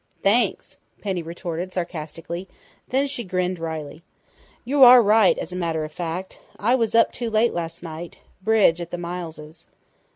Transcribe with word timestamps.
"Thanks!" 0.23 0.79
Penny 0.99 1.21
retorted 1.21 1.71
sarcastically; 1.73 2.47
then 2.87 3.05
she 3.05 3.23
grinned 3.23 3.59
wryly. 3.59 4.01
"You 4.65 4.83
are 4.83 4.99
right, 4.99 5.37
as 5.37 5.53
a 5.53 5.55
matter 5.55 5.83
of 5.83 5.91
fact. 5.91 6.39
I 6.57 6.73
was 6.73 6.95
up 6.95 7.11
too 7.11 7.29
late 7.29 7.53
last 7.53 7.83
night 7.83 8.17
bridge 8.43 8.81
at 8.81 8.89
the 8.89 8.97
Mileses'." 8.97 9.67